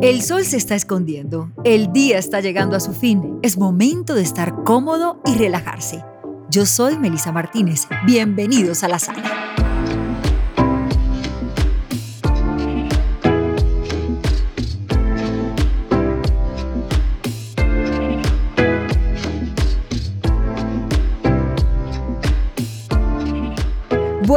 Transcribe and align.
El 0.00 0.22
sol 0.22 0.44
se 0.44 0.56
está 0.56 0.76
escondiendo, 0.76 1.50
el 1.64 1.92
día 1.92 2.18
está 2.18 2.40
llegando 2.40 2.76
a 2.76 2.80
su 2.80 2.92
fin, 2.92 3.40
es 3.42 3.58
momento 3.58 4.14
de 4.14 4.22
estar 4.22 4.62
cómodo 4.62 5.20
y 5.26 5.34
relajarse. 5.34 6.04
Yo 6.48 6.66
soy 6.66 6.96
Melisa 6.96 7.32
Martínez, 7.32 7.88
bienvenidos 8.06 8.84
a 8.84 8.88
la 8.88 9.00
sala. 9.00 9.67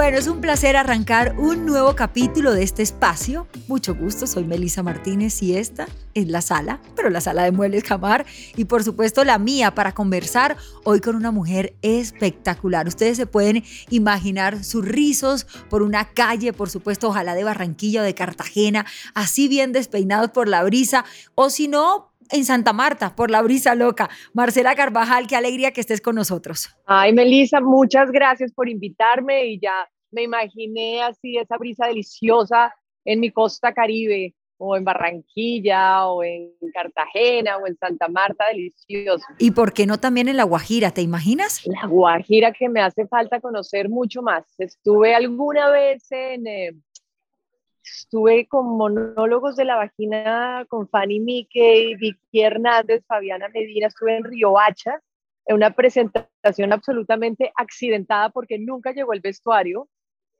Bueno, 0.01 0.17
es 0.17 0.25
un 0.25 0.41
placer 0.41 0.77
arrancar 0.77 1.35
un 1.37 1.67
nuevo 1.67 1.95
capítulo 1.95 2.55
de 2.55 2.63
este 2.63 2.81
espacio. 2.81 3.47
Mucho 3.67 3.93
gusto, 3.93 4.25
soy 4.25 4.43
Melisa 4.43 4.81
Martínez 4.81 5.43
y 5.43 5.55
esta 5.55 5.87
es 6.15 6.27
la 6.27 6.41
sala, 6.41 6.81
pero 6.95 7.11
la 7.11 7.21
sala 7.21 7.43
de 7.43 7.51
Muebles 7.51 7.83
Jamar 7.83 8.25
y 8.55 8.65
por 8.65 8.83
supuesto 8.83 9.23
la 9.23 9.37
mía 9.37 9.75
para 9.75 9.91
conversar 9.91 10.57
hoy 10.85 11.01
con 11.01 11.15
una 11.15 11.29
mujer 11.29 11.75
espectacular. 11.83 12.87
Ustedes 12.87 13.15
se 13.15 13.27
pueden 13.27 13.63
imaginar 13.91 14.63
sus 14.63 14.83
rizos 14.83 15.45
por 15.69 15.83
una 15.83 16.09
calle, 16.09 16.51
por 16.51 16.71
supuesto, 16.71 17.09
ojalá 17.09 17.35
de 17.35 17.43
Barranquilla 17.43 18.01
o 18.01 18.03
de 18.03 18.15
Cartagena, 18.15 18.87
así 19.13 19.47
bien 19.47 19.71
despeinados 19.71 20.31
por 20.31 20.47
la 20.47 20.63
brisa 20.63 21.05
o 21.35 21.51
si 21.51 21.67
no, 21.67 22.10
en 22.31 22.45
Santa 22.45 22.73
Marta, 22.73 23.15
por 23.15 23.31
la 23.31 23.41
brisa 23.41 23.75
loca. 23.75 24.09
Marcela 24.33 24.75
Carvajal, 24.75 25.27
qué 25.27 25.35
alegría 25.35 25.71
que 25.71 25.81
estés 25.81 26.01
con 26.01 26.15
nosotros. 26.15 26.69
Ay, 26.85 27.13
Melissa, 27.13 27.61
muchas 27.61 28.11
gracias 28.11 28.51
por 28.53 28.69
invitarme 28.69 29.45
y 29.45 29.59
ya 29.59 29.89
me 30.11 30.23
imaginé 30.23 31.01
así 31.01 31.37
esa 31.37 31.57
brisa 31.57 31.87
deliciosa 31.87 32.73
en 33.05 33.19
mi 33.19 33.31
costa 33.31 33.73
caribe 33.73 34.35
o 34.63 34.77
en 34.77 34.83
Barranquilla 34.83 36.05
o 36.07 36.23
en 36.23 36.51
Cartagena 36.71 37.57
o 37.57 37.65
en 37.65 37.75
Santa 37.77 38.07
Marta, 38.07 38.45
delicioso. 38.47 39.25
¿Y 39.39 39.51
por 39.51 39.73
qué 39.73 39.87
no 39.87 39.99
también 39.99 40.27
en 40.27 40.37
La 40.37 40.43
Guajira, 40.43 40.91
te 40.91 41.01
imaginas? 41.01 41.65
La 41.65 41.87
Guajira 41.87 42.51
que 42.51 42.69
me 42.69 42.79
hace 42.79 43.07
falta 43.07 43.41
conocer 43.41 43.89
mucho 43.89 44.21
más. 44.21 44.45
Estuve 44.59 45.15
alguna 45.15 45.69
vez 45.71 46.11
en... 46.11 46.45
Eh, 46.45 46.71
estuve 47.83 48.47
con 48.47 48.77
monólogos 48.77 49.55
de 49.55 49.65
la 49.65 49.75
vagina 49.75 50.65
con 50.69 50.87
Fanny 50.87 51.19
Mickey, 51.19 51.95
Vicky 51.95 52.41
Hernández, 52.41 53.03
Fabiana 53.07 53.49
Medina, 53.49 53.87
estuve 53.87 54.17
en 54.17 54.23
Río 54.23 54.59
Hacha, 54.59 55.01
en 55.45 55.55
una 55.55 55.71
presentación 55.71 56.73
absolutamente 56.73 57.51
accidentada 57.55 58.29
porque 58.29 58.59
nunca 58.59 58.91
llegó 58.91 59.13
el 59.13 59.21
vestuario 59.21 59.89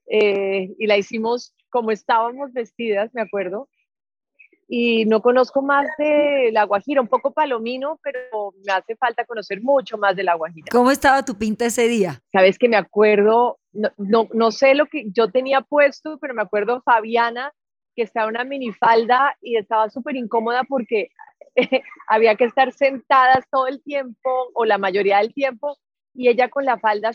eh, 0.07 0.73
y 0.77 0.87
la 0.87 0.97
hicimos 0.97 1.53
como 1.69 1.91
estábamos 1.91 2.53
vestidas, 2.53 3.11
me 3.13 3.21
acuerdo. 3.21 3.67
Y 4.67 5.03
no 5.05 5.21
conozco 5.21 5.61
más 5.61 5.85
de 5.97 6.49
La 6.53 6.63
Guajira, 6.63 7.01
un 7.01 7.09
poco 7.09 7.33
palomino, 7.33 7.99
pero 8.01 8.53
me 8.65 8.71
hace 8.71 8.95
falta 8.95 9.25
conocer 9.25 9.61
mucho 9.61 9.97
más 9.97 10.15
de 10.15 10.23
La 10.23 10.35
Guajira. 10.35 10.67
¿Cómo 10.71 10.91
estaba 10.91 11.25
tu 11.25 11.37
pinta 11.37 11.65
ese 11.65 11.89
día? 11.89 12.21
Sabes 12.31 12.57
que 12.57 12.69
me 12.69 12.77
acuerdo 12.77 13.59
no, 13.73 14.27
no, 14.33 14.51
sé 14.51 14.75
lo 14.75 14.85
que 14.87 15.05
yo 15.11 15.29
tenía 15.31 15.61
puesto, 15.61 16.17
pero 16.19 16.33
me 16.33 16.41
acuerdo 16.41 16.81
Fabiana, 16.81 17.53
que 17.95 18.03
estaba 18.03 18.29
en 18.29 18.35
una 18.35 18.43
minifalda 18.43 19.37
y 19.41 19.57
estaba 19.57 19.89
súper 19.89 20.15
incómoda 20.15 20.63
porque 20.63 21.09
había 22.07 22.35
que 22.35 22.45
estar 22.45 22.71
sentadas 22.73 23.45
todo 23.49 23.67
el 23.67 23.81
tiempo 23.83 24.29
o 24.53 24.65
la 24.65 24.77
mayoría 24.77 25.17
del 25.19 25.33
tiempo 25.33 25.77
y 26.13 26.27
ella 26.27 26.49
con 26.49 26.65
la 26.65 26.77
falda 26.79 27.11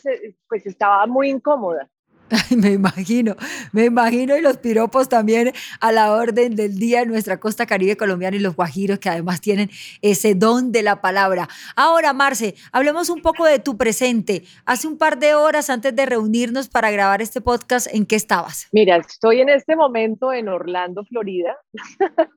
pues 0.48 0.66
estaba 0.66 1.06
muy 1.06 1.30
incómoda. 1.30 1.90
me 2.56 2.72
imagino, 2.72 3.36
me 3.72 3.84
imagino 3.84 4.36
y 4.36 4.40
los 4.40 4.58
piropos 4.58 5.08
también 5.08 5.52
a 5.80 5.92
la 5.92 6.12
orden 6.12 6.56
del 6.56 6.78
día 6.78 7.02
en 7.02 7.08
nuestra 7.08 7.38
costa 7.38 7.66
caribe 7.66 7.96
colombiana 7.96 8.36
y 8.36 8.40
los 8.40 8.56
guajiros 8.56 8.98
que 8.98 9.08
además 9.08 9.40
tienen 9.40 9.70
ese 10.02 10.34
don 10.34 10.72
de 10.72 10.82
la 10.82 11.00
palabra. 11.00 11.48
Ahora, 11.76 12.12
Marce, 12.12 12.54
hablemos 12.72 13.10
un 13.10 13.22
poco 13.22 13.44
de 13.44 13.58
tu 13.58 13.76
presente. 13.76 14.44
Hace 14.64 14.88
un 14.88 14.98
par 14.98 15.18
de 15.18 15.34
horas 15.34 15.70
antes 15.70 15.94
de 15.94 16.06
reunirnos 16.06 16.68
para 16.68 16.90
grabar 16.90 17.22
este 17.22 17.40
podcast, 17.40 17.86
¿en 17.92 18.06
qué 18.06 18.16
estabas? 18.16 18.68
Mira, 18.72 18.96
estoy 18.96 19.40
en 19.40 19.48
este 19.48 19.76
momento 19.76 20.32
en 20.32 20.48
Orlando, 20.48 21.04
Florida, 21.04 21.56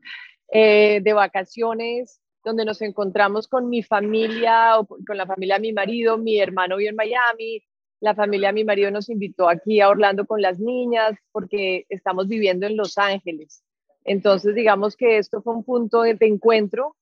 eh, 0.54 1.00
de 1.04 1.14
vacaciones 1.14 2.20
donde 2.44 2.66
nos 2.66 2.82
encontramos 2.82 3.48
con 3.48 3.70
mi 3.70 3.84
familia, 3.84 4.74
con 5.06 5.18
la 5.18 5.26
familia 5.26 5.56
de 5.56 5.62
mi 5.62 5.74
marido, 5.74 6.18
mi 6.18 6.40
hermano 6.40 6.78
vive 6.78 6.90
en 6.90 6.96
Miami, 6.96 7.62
la 8.02 8.16
familia 8.16 8.50
de 8.50 8.54
mi 8.54 8.64
marido 8.64 8.92
nos 8.92 9.10
invitó 9.10 9.50
aquí 9.50 9.82
a 9.82 9.90
Orlando 9.90 10.26
con 10.26 10.42
las 10.42 10.60
niñas 10.60 11.18
porque 11.32 11.86
estamos 11.90 12.28
viviendo 12.28 12.66
en 12.66 12.78
Los 12.78 12.98
Ángeles. 12.98 13.64
Entonces, 14.06 14.56
digamos 14.56 14.96
que 14.96 15.18
esto 15.18 15.42
fue 15.42 15.54
un 15.54 15.64
punto 15.64 16.02
de, 16.04 16.18
encuentro, 16.22 16.96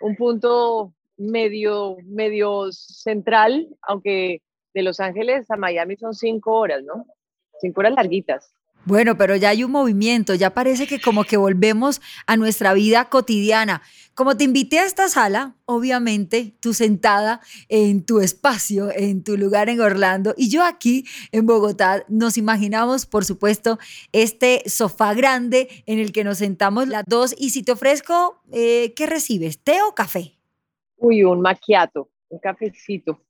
un 0.00 0.16
punto 0.16 0.94
medio, 1.16 1.96
medio 2.04 2.70
central, 2.72 3.68
aunque 3.82 4.42
de 4.72 4.82
Los 4.82 5.00
Ángeles 5.00 5.50
a 5.50 5.56
Miami 5.56 5.96
son 5.96 6.14
cinco 6.14 6.54
horas, 6.54 6.82
¿no? 6.84 7.06
Cinco 7.60 7.80
horas 7.80 7.94
larguitas. 7.94 8.52
Bueno, 8.86 9.16
pero 9.16 9.34
ya 9.34 9.48
hay 9.48 9.64
un 9.64 9.70
movimiento, 9.70 10.34
ya 10.34 10.52
parece 10.52 10.86
que 10.86 11.00
como 11.00 11.24
que 11.24 11.38
volvemos 11.38 12.02
a 12.26 12.36
nuestra 12.36 12.74
vida 12.74 13.08
cotidiana. 13.08 13.80
Como 14.14 14.36
te 14.36 14.44
invité 14.44 14.78
a 14.78 14.84
esta 14.84 15.08
sala, 15.08 15.56
obviamente 15.64 16.54
tú 16.60 16.74
sentada 16.74 17.40
en 17.70 18.04
tu 18.04 18.20
espacio, 18.20 18.90
en 18.94 19.24
tu 19.24 19.38
lugar 19.38 19.70
en 19.70 19.80
Orlando, 19.80 20.34
y 20.36 20.50
yo 20.50 20.62
aquí 20.62 21.06
en 21.32 21.46
Bogotá, 21.46 22.04
nos 22.08 22.36
imaginamos, 22.36 23.06
por 23.06 23.24
supuesto, 23.24 23.78
este 24.12 24.62
sofá 24.66 25.14
grande 25.14 25.68
en 25.86 25.98
el 25.98 26.12
que 26.12 26.22
nos 26.22 26.38
sentamos 26.38 26.86
las 26.86 27.04
dos. 27.06 27.34
Y 27.38 27.50
si 27.50 27.62
te 27.62 27.72
ofrezco, 27.72 28.42
eh, 28.52 28.92
¿qué 28.94 29.06
recibes? 29.06 29.58
¿Té 29.60 29.80
o 29.82 29.94
café? 29.94 30.34
Uy, 30.98 31.24
un 31.24 31.40
maquiato, 31.40 32.10
un 32.28 32.38
cafecito, 32.38 33.22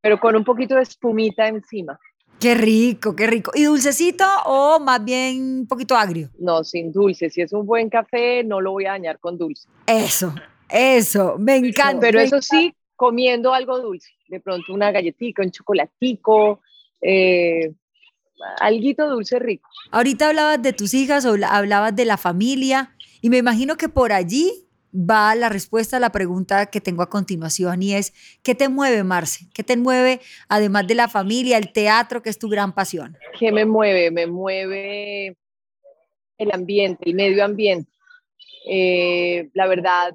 pero 0.00 0.20
con 0.20 0.36
un 0.36 0.44
poquito 0.44 0.76
de 0.76 0.82
espumita 0.82 1.48
encima. 1.48 1.98
Qué 2.40 2.54
rico, 2.54 3.16
qué 3.16 3.26
rico. 3.26 3.50
¿Y 3.54 3.64
dulcecito 3.64 4.24
o 4.46 4.78
más 4.78 5.04
bien 5.04 5.60
un 5.60 5.66
poquito 5.66 5.96
agrio? 5.96 6.30
No, 6.38 6.62
sin 6.62 6.92
dulce. 6.92 7.30
Si 7.30 7.40
es 7.40 7.52
un 7.52 7.66
buen 7.66 7.90
café, 7.90 8.44
no 8.44 8.60
lo 8.60 8.72
voy 8.72 8.86
a 8.86 8.92
dañar 8.92 9.18
con 9.18 9.36
dulce. 9.36 9.68
Eso, 9.86 10.32
eso, 10.68 11.36
me 11.38 11.56
encanta. 11.56 12.00
Pero 12.00 12.20
eso 12.20 12.40
sí, 12.40 12.74
comiendo 12.94 13.52
algo 13.52 13.80
dulce. 13.80 14.10
De 14.28 14.40
pronto 14.40 14.72
una 14.72 14.92
galletita, 14.92 15.42
un 15.42 15.50
chocolatico, 15.50 16.60
eh, 17.00 17.72
alguito 18.60 19.08
dulce 19.08 19.38
rico. 19.40 19.68
Ahorita 19.90 20.28
hablabas 20.28 20.62
de 20.62 20.72
tus 20.72 20.94
hijas 20.94 21.24
o 21.24 21.36
hablabas 21.44 21.96
de 21.96 22.04
la 22.04 22.16
familia 22.16 22.94
y 23.20 23.30
me 23.30 23.38
imagino 23.38 23.76
que 23.76 23.88
por 23.88 24.12
allí 24.12 24.67
va 24.92 25.34
la 25.34 25.48
respuesta 25.48 25.96
a 25.96 26.00
la 26.00 26.10
pregunta 26.10 26.66
que 26.66 26.80
tengo 26.80 27.02
a 27.02 27.10
continuación 27.10 27.82
y 27.82 27.94
es, 27.94 28.12
¿qué 28.42 28.54
te 28.54 28.68
mueve, 28.68 29.04
Marce? 29.04 29.46
¿Qué 29.54 29.62
te 29.62 29.76
mueve, 29.76 30.20
además 30.48 30.86
de 30.86 30.94
la 30.94 31.08
familia, 31.08 31.58
el 31.58 31.72
teatro, 31.72 32.22
que 32.22 32.30
es 32.30 32.38
tu 32.38 32.48
gran 32.48 32.74
pasión? 32.74 33.16
¿Qué 33.38 33.52
me 33.52 33.64
mueve? 33.64 34.10
Me 34.10 34.26
mueve 34.26 35.36
el 36.38 36.52
ambiente, 36.52 37.04
el 37.06 37.14
medio 37.14 37.44
ambiente. 37.44 37.90
Eh, 38.70 39.50
la 39.54 39.66
verdad, 39.66 40.14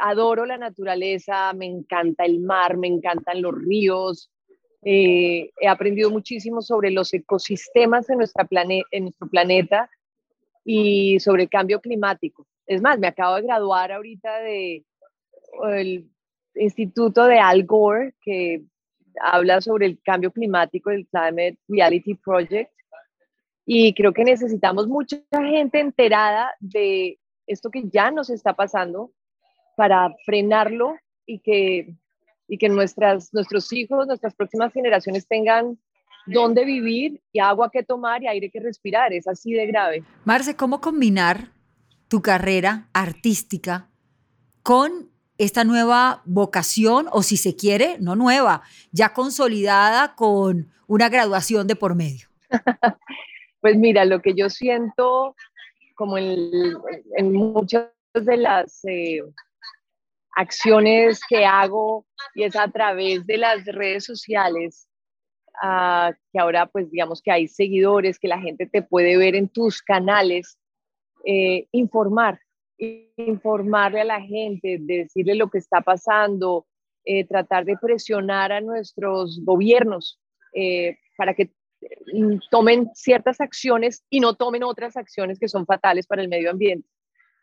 adoro 0.00 0.46
la 0.46 0.56
naturaleza, 0.56 1.52
me 1.52 1.66
encanta 1.66 2.24
el 2.24 2.40
mar, 2.40 2.76
me 2.76 2.88
encantan 2.88 3.42
los 3.42 3.54
ríos. 3.54 4.30
Eh, 4.82 5.50
he 5.60 5.68
aprendido 5.68 6.10
muchísimo 6.10 6.62
sobre 6.62 6.90
los 6.90 7.12
ecosistemas 7.12 8.08
en, 8.10 8.20
en 8.90 9.02
nuestro 9.04 9.28
planeta 9.28 9.90
y 10.64 11.18
sobre 11.20 11.44
el 11.44 11.48
cambio 11.48 11.80
climático. 11.80 12.46
Es 12.68 12.82
más, 12.82 12.98
me 12.98 13.06
acabo 13.06 13.36
de 13.36 13.42
graduar 13.42 13.90
ahorita 13.90 14.40
de 14.40 14.84
instituto 16.54 17.24
de 17.24 17.40
Al 17.40 17.64
Gore, 17.64 18.14
que 18.20 18.62
habla 19.20 19.62
sobre 19.62 19.86
el 19.86 19.98
cambio 20.02 20.30
climático, 20.30 20.90
el 20.90 21.06
Climate 21.06 21.58
Reality 21.66 22.14
Project. 22.14 22.70
Y 23.64 23.94
creo 23.94 24.12
que 24.12 24.22
necesitamos 24.22 24.86
mucha 24.86 25.18
gente 25.32 25.80
enterada 25.80 26.52
de 26.60 27.18
esto 27.46 27.70
que 27.70 27.88
ya 27.88 28.10
nos 28.10 28.28
está 28.28 28.52
pasando 28.54 29.12
para 29.74 30.14
frenarlo 30.26 30.94
y 31.24 31.38
que, 31.40 31.94
y 32.48 32.58
que 32.58 32.68
nuestras, 32.68 33.32
nuestros 33.32 33.72
hijos, 33.72 34.06
nuestras 34.06 34.34
próximas 34.34 34.74
generaciones 34.74 35.26
tengan 35.26 35.78
dónde 36.26 36.66
vivir 36.66 37.22
y 37.32 37.40
agua 37.40 37.70
que 37.70 37.82
tomar 37.82 38.22
y 38.22 38.28
aire 38.28 38.50
que 38.50 38.60
respirar. 38.60 39.14
Es 39.14 39.26
así 39.26 39.54
de 39.54 39.66
grave. 39.66 40.02
Marce, 40.26 40.54
¿cómo 40.54 40.82
combinar 40.82 41.57
tu 42.08 42.22
carrera 42.22 42.88
artística 42.92 43.88
con 44.62 45.10
esta 45.38 45.62
nueva 45.64 46.22
vocación, 46.24 47.06
o 47.12 47.22
si 47.22 47.36
se 47.36 47.54
quiere, 47.54 47.96
no 48.00 48.16
nueva, 48.16 48.62
ya 48.90 49.12
consolidada 49.12 50.16
con 50.16 50.72
una 50.88 51.08
graduación 51.08 51.66
de 51.66 51.76
por 51.76 51.94
medio? 51.94 52.28
Pues 53.60 53.76
mira, 53.76 54.04
lo 54.04 54.22
que 54.22 54.34
yo 54.34 54.50
siento 54.50 55.34
como 55.96 56.16
en, 56.16 57.32
muchas 57.32 57.90
de 58.14 58.36
las 58.36 58.84
eh, 58.84 59.20
acciones 60.36 61.20
que 61.28 61.44
hago 61.44 62.06
y 62.36 62.44
es 62.44 62.54
a 62.54 62.68
través 62.68 63.26
de 63.26 63.36
las 63.36 63.64
redes 63.64 64.04
sociales, 64.04 64.88
ah, 65.60 66.12
que 66.32 66.38
ahora 66.38 66.66
pues 66.66 66.88
digamos 66.88 67.20
que 67.20 67.32
hay 67.32 67.48
seguidores, 67.48 68.20
que 68.20 68.28
la 68.28 68.38
gente 68.38 68.66
te 68.66 68.80
puede 68.80 69.16
ver 69.16 69.34
en 69.34 69.48
tus 69.48 69.82
canales 69.82 70.56
eh, 71.24 71.66
informar, 71.72 72.40
informarle 72.78 74.00
a 74.00 74.04
la 74.04 74.20
gente, 74.20 74.78
decirle 74.80 75.34
lo 75.34 75.50
que 75.50 75.58
está 75.58 75.80
pasando, 75.80 76.66
eh, 77.04 77.26
tratar 77.26 77.64
de 77.64 77.76
presionar 77.76 78.52
a 78.52 78.60
nuestros 78.60 79.40
gobiernos 79.42 80.20
eh, 80.52 80.98
para 81.16 81.34
que 81.34 81.50
mm, 82.12 82.36
tomen 82.50 82.90
ciertas 82.94 83.40
acciones 83.40 84.04
y 84.10 84.20
no 84.20 84.34
tomen 84.34 84.62
otras 84.62 84.96
acciones 84.96 85.38
que 85.38 85.48
son 85.48 85.66
fatales 85.66 86.06
para 86.06 86.22
el 86.22 86.28
medio 86.28 86.50
ambiente. 86.50 86.88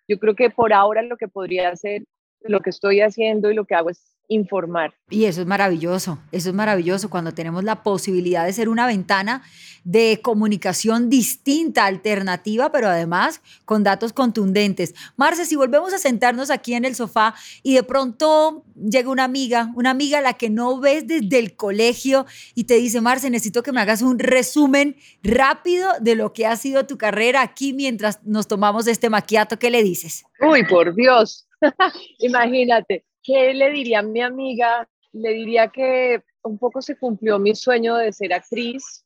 Yo 0.07 0.19
creo 0.19 0.36
que 0.36 0.50
por 0.50 0.72
ahora 0.72 1.01
lo 1.01 1.18
que 1.18 1.27
podría 1.27 1.69
hacer, 1.69 2.04
lo 2.42 2.60
que 2.62 2.69
estoy 2.69 3.01
haciendo 3.01 3.50
y 3.50 3.56
lo 3.56 3.66
que 3.66 3.75
hago 3.75 3.89
es 3.89 4.14
informar. 4.27 4.94
Y 5.10 5.25
eso 5.25 5.42
es 5.42 5.48
maravilloso, 5.48 6.19
eso 6.31 6.50
es 6.50 6.56
maravilloso 6.56 7.10
cuando 7.10 7.33
tenemos 7.33 7.63
la 7.63 7.83
posibilidad 7.83 8.45
de 8.45 8.54
ser 8.54 8.69
una 8.69 8.88
ventana 8.88 9.44
de 9.86 10.19
comunicación 10.22 11.12
distinta, 11.12 11.86
alternativa, 11.86 12.72
pero 12.72 12.89
además 12.89 13.42
con 13.66 13.83
datos 13.83 14.13
contundentes. 14.13 14.95
Marce, 15.16 15.45
si 15.45 15.56
volvemos 15.56 15.94
a 15.94 16.00
sentarnos 16.00 16.50
aquí 16.50 16.74
en 16.74 16.86
el 16.86 16.95
sofá 16.95 17.36
y 17.62 17.75
de 17.75 17.83
pronto 17.83 18.66
llega 18.75 19.10
una 19.10 19.24
amiga, 19.24 19.72
una 19.75 19.92
amiga 19.92 20.18
a 20.18 20.22
la 20.22 20.33
que 20.33 20.50
no 20.50 20.80
ves 20.80 21.06
desde 21.06 21.38
el 21.38 21.56
colegio 21.56 22.25
y 22.56 22.63
te 22.63 22.74
dice, 22.75 23.00
Marce, 23.00 23.30
necesito 23.30 23.62
que 23.62 23.72
me 23.72 23.80
hagas 23.80 24.01
un 24.01 24.18
resumen 24.18 24.95
rápido 25.22 25.88
de 26.01 26.16
lo 26.16 26.33
que 26.33 26.48
ha 26.48 26.56
sido 26.56 26.88
tu 26.88 26.98
carrera 26.98 27.44
aquí 27.44 27.72
mientras 27.72 28.24
nos 28.24 28.48
tomamos 28.48 28.88
este 28.88 29.12
maquiato, 29.12 29.60
¿qué 29.60 29.69
le 29.69 29.83
dices? 29.83 30.25
Uy, 30.42 30.66
por 30.66 30.95
Dios, 30.95 31.48
imagínate 32.18 33.06
¿Qué 33.25 33.56
le 33.56 33.72
diría 33.72 34.00
a 34.00 34.04
mi 34.04 34.22
amiga? 34.22 34.88
Le 35.12 35.33
diría 35.33 35.69
que 35.69 36.22
un 36.44 36.60
poco 36.60 36.81
se 36.83 36.95
cumplió 36.95 37.39
mi 37.39 37.56
sueño 37.56 37.95
de 37.95 38.13
ser 38.13 38.33
actriz, 38.33 39.04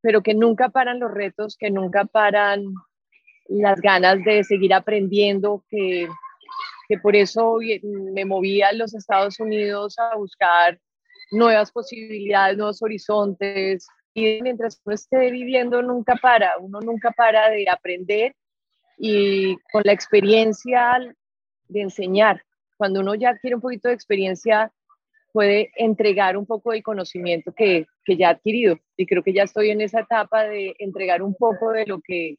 pero 0.00 0.22
que 0.22 0.32
nunca 0.32 0.70
paran 0.70 1.00
los 1.00 1.10
retos, 1.10 1.56
que 1.58 1.70
nunca 1.70 2.06
paran 2.06 2.64
las 3.46 3.78
ganas 3.82 4.24
de 4.24 4.42
seguir 4.42 4.72
aprendiendo, 4.72 5.62
que, 5.68 6.08
que 6.88 6.98
por 6.98 7.14
eso 7.14 7.58
me 7.82 8.24
moví 8.24 8.62
a 8.62 8.72
los 8.72 8.94
Estados 8.94 9.38
Unidos 9.38 9.98
a 9.98 10.16
buscar 10.16 10.80
nuevas 11.30 11.72
posibilidades, 11.72 12.56
nuevos 12.56 12.82
horizontes. 12.82 13.86
Y 14.14 14.40
mientras 14.40 14.80
uno 14.82 14.94
esté 14.94 15.30
viviendo, 15.30 15.82
nunca 15.82 16.16
para, 16.16 16.56
uno 16.58 16.80
nunca 16.80 17.10
para 17.10 17.50
de 17.50 17.68
aprender 17.68 18.34
y 18.96 19.56
con 19.72 19.82
la 19.84 19.92
experiencia 19.92 20.98
de 21.68 21.80
enseñar 21.82 22.42
cuando 22.76 23.00
uno 23.00 23.14
ya 23.14 23.36
tiene 23.40 23.56
un 23.56 23.62
poquito 23.62 23.88
de 23.88 23.94
experiencia, 23.94 24.72
puede 25.32 25.72
entregar 25.76 26.36
un 26.36 26.46
poco 26.46 26.72
del 26.72 26.82
conocimiento 26.82 27.52
que, 27.52 27.86
que 28.04 28.16
ya 28.16 28.28
ha 28.28 28.32
adquirido. 28.32 28.78
Y 28.96 29.06
creo 29.06 29.22
que 29.22 29.32
ya 29.32 29.42
estoy 29.42 29.70
en 29.70 29.80
esa 29.80 30.00
etapa 30.00 30.44
de 30.44 30.74
entregar 30.78 31.22
un 31.22 31.34
poco 31.34 31.72
de 31.72 31.86
lo 31.86 32.00
que 32.00 32.36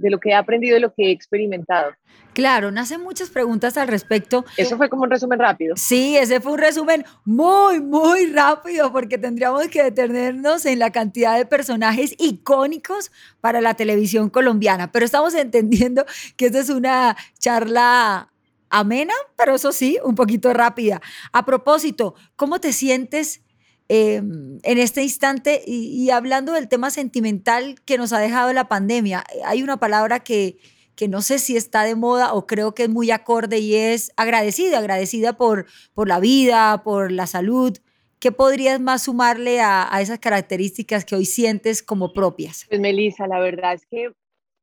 de 0.00 0.10
lo 0.10 0.18
que 0.18 0.30
he 0.30 0.34
aprendido 0.34 0.76
y 0.76 0.80
lo 0.80 0.94
que 0.94 1.08
he 1.08 1.10
experimentado. 1.10 1.92
Claro, 2.32 2.70
nacen 2.70 3.02
muchas 3.02 3.28
preguntas 3.28 3.76
al 3.76 3.86
respecto. 3.86 4.46
Eso 4.56 4.78
fue 4.78 4.88
como 4.88 5.02
un 5.02 5.10
resumen 5.10 5.38
rápido. 5.38 5.76
Sí, 5.76 6.16
ese 6.16 6.40
fue 6.40 6.52
un 6.52 6.58
resumen 6.58 7.04
muy, 7.24 7.80
muy 7.80 8.32
rápido 8.32 8.92
porque 8.92 9.18
tendríamos 9.18 9.68
que 9.68 9.82
detenernos 9.82 10.64
en 10.64 10.78
la 10.78 10.90
cantidad 10.90 11.36
de 11.36 11.44
personajes 11.44 12.14
icónicos 12.18 13.12
para 13.42 13.60
la 13.60 13.74
televisión 13.74 14.30
colombiana. 14.30 14.90
Pero 14.90 15.04
estamos 15.04 15.34
entendiendo 15.34 16.06
que 16.36 16.46
esta 16.46 16.60
es 16.60 16.70
una 16.70 17.16
charla 17.38 18.30
amena, 18.70 19.14
pero 19.36 19.56
eso 19.56 19.72
sí, 19.72 19.98
un 20.04 20.14
poquito 20.14 20.52
rápida. 20.54 21.02
A 21.32 21.44
propósito, 21.44 22.14
¿cómo 22.36 22.60
te 22.60 22.72
sientes 22.72 23.42
em, 23.88 24.58
en 24.62 24.78
este 24.78 25.02
instante? 25.02 25.62
Y, 25.66 26.08
hablando 26.10 26.52
del 26.52 26.68
tema 26.68 26.90
sentimental 26.90 27.74
que 27.84 27.98
nos 27.98 28.12
ha 28.12 28.20
dejado 28.20 28.52
la 28.52 28.68
pandemia, 28.68 29.24
hay 29.44 29.62
una 29.62 29.78
palabra 29.78 30.20
que, 30.20 30.58
que 30.94 31.08
no 31.08 31.20
sé 31.20 31.38
si 31.38 31.56
está 31.56 31.82
de 31.82 31.96
moda 31.96 32.32
o 32.32 32.46
creo 32.46 32.74
que 32.74 32.84
es 32.84 32.88
muy 32.88 33.10
acorde 33.10 33.58
y 33.58 33.74
es 33.74 34.12
agradecida, 34.16 34.78
agradecida 34.78 35.36
por, 35.36 35.66
por 35.92 36.08
la 36.08 36.20
vida, 36.20 36.82
por 36.84 37.12
la 37.12 37.26
salud. 37.26 37.76
¿Qué 38.20 38.32
podrías 38.32 38.80
más 38.80 39.02
sumarle 39.02 39.60
a, 39.60 39.92
a 39.92 40.00
esas 40.02 40.18
características 40.18 41.04
que 41.04 41.16
hoy 41.16 41.24
sientes 41.24 41.82
como 41.82 42.12
propias? 42.12 42.66
Pues 42.68 42.80
Melissa, 42.80 43.26
la 43.26 43.40
verdad 43.40 43.74
es 43.74 43.86
que 43.86 44.12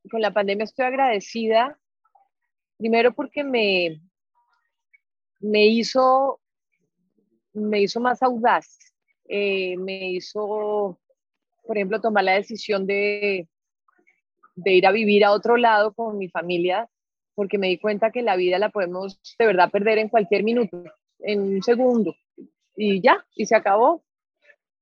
con 0.10 0.22
la 0.22 0.32
pandemia 0.32 0.64
estoy 0.64 0.86
agradecida 0.86 1.78
Primero 2.78 3.14
porque 3.14 3.44
me, 3.44 4.00
me, 5.40 5.66
hizo, 5.68 6.40
me 7.54 7.82
hizo 7.82 8.00
más 8.00 8.22
audaz, 8.22 8.78
eh, 9.28 9.76
me 9.78 10.12
hizo, 10.12 11.00
por 11.64 11.78
ejemplo, 11.78 12.00
tomar 12.00 12.24
la 12.24 12.34
decisión 12.34 12.86
de, 12.86 13.48
de 14.56 14.74
ir 14.74 14.86
a 14.86 14.92
vivir 14.92 15.26
a 15.26 15.32
otro 15.32 15.58
lado 15.58 15.94
con 15.94 16.18
mi 16.18 16.30
familia, 16.30 16.88
porque 17.34 17.58
me 17.58 17.68
di 17.68 17.78
cuenta 17.78 18.12
que 18.12 18.22
la 18.22 18.36
vida 18.36 18.60
la 18.60 18.70
podemos 18.70 19.20
de 19.38 19.46
verdad 19.46 19.72
perder 19.72 19.98
en 19.98 20.10
cualquier 20.10 20.44
minuto, 20.44 20.84
en 21.20 21.42
un 21.42 21.64
segundo, 21.64 22.16
y 22.76 23.02
ya, 23.02 23.26
y 23.36 23.46
se 23.46 23.56
acabó. 23.56 24.04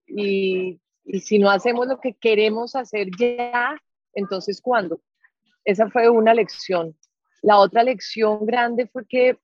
Y, 0.07 0.80
y 1.06 1.19
si 1.21 1.39
no 1.39 1.50
hacemos 1.50 1.88
lo 1.88 2.00
que 2.00 2.13
queremos 2.13 2.75
hacer 2.75 3.07
ya, 3.18 3.77
entonces 4.13 4.62
¿cuándo? 4.62 5.01
Esa 5.63 5.89
fue 5.89 6.09
una 6.09 6.33
lección. 6.33 6.95
La 7.45 7.59
otra 7.59 7.83
lección 7.83 8.44
grande 8.44 8.88
fue 8.88 9.06
que 9.07 9.38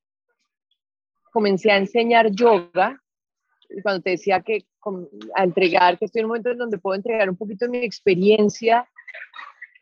comencé 1.31 1.69
a 1.69 1.77
enseñar 1.77 2.31
yoga, 2.31 3.00
cuando 3.83 4.01
te 4.01 4.09
decía 4.09 4.42
que 4.42 4.65
a 5.36 5.44
entregar, 5.44 6.00
que 6.00 6.06
estoy 6.06 6.21
en 6.21 6.25
un 6.25 6.30
momento 6.30 6.50
en 6.50 6.57
donde 6.57 6.80
puedo 6.80 6.95
entregar 6.95 7.30
un 7.30 7.38
poquito 7.38 7.65
de 7.65 7.71
mi 7.71 7.86
experiencia, 7.86 8.89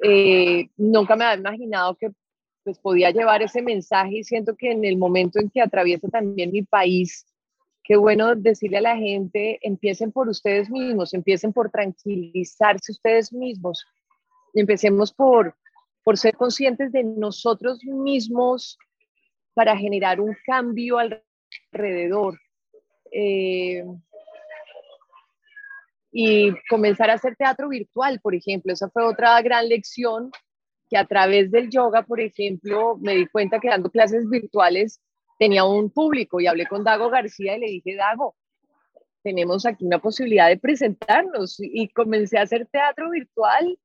eh, 0.03 0.67
nunca 0.75 1.15
me 1.15 1.23
había 1.23 1.39
imaginado 1.39 1.95
que 1.95 2.11
pues 2.65 2.77
podía 2.79 3.09
llevar 3.11 3.41
ese 3.41 3.61
mensaje. 3.61 4.17
Y 4.17 4.23
siento 4.25 4.53
que 4.57 4.73
en 4.73 4.83
el 4.83 4.97
momento 4.97 5.39
en 5.39 5.49
que 5.49 5.61
atraviesa 5.61 6.09
también 6.09 6.51
mi 6.51 6.63
país, 6.63 7.25
qué 7.85 7.95
bueno 7.95 8.35
decirle 8.35 8.79
a 8.79 8.81
la 8.81 8.97
gente, 8.97 9.59
empiecen 9.61 10.11
por 10.11 10.27
ustedes 10.27 10.69
mismos, 10.69 11.13
empiecen 11.13 11.53
por 11.53 11.71
tranquilizarse 11.71 12.91
ustedes 12.91 13.31
mismos, 13.31 13.85
empecemos 14.53 15.13
por 15.13 15.55
por 16.09 16.17
ser 16.17 16.35
conscientes 16.35 16.91
de 16.91 17.03
nosotros 17.03 17.83
mismos 17.83 18.79
para 19.53 19.77
generar 19.77 20.19
un 20.19 20.35
cambio 20.43 20.97
alrededor. 20.97 22.35
Eh, 23.11 23.83
y 26.11 26.51
comenzar 26.67 27.11
a 27.11 27.13
hacer 27.13 27.35
teatro 27.35 27.69
virtual, 27.69 28.19
por 28.21 28.33
ejemplo. 28.33 28.73
Esa 28.73 28.89
fue 28.89 29.05
otra 29.05 29.39
gran 29.43 29.69
lección 29.69 30.31
que 30.89 30.97
a 30.97 31.05
través 31.05 31.51
del 31.51 31.69
yoga, 31.69 32.01
por 32.01 32.19
ejemplo, 32.19 32.97
me 32.97 33.15
di 33.15 33.27
cuenta 33.27 33.59
que 33.59 33.69
dando 33.69 33.91
clases 33.91 34.27
virtuales 34.27 34.99
tenía 35.37 35.63
un 35.63 35.91
público 35.91 36.41
y 36.41 36.47
hablé 36.47 36.65
con 36.65 36.83
Dago 36.83 37.11
García 37.11 37.55
y 37.55 37.59
le 37.59 37.67
dije, 37.67 37.95
Dago, 37.95 38.35
tenemos 39.21 39.63
aquí 39.67 39.85
una 39.85 39.99
posibilidad 39.99 40.47
de 40.47 40.57
presentarnos 40.57 41.57
y 41.59 41.87
comencé 41.89 42.39
a 42.39 42.41
hacer 42.41 42.65
teatro 42.65 43.11
virtual 43.11 43.77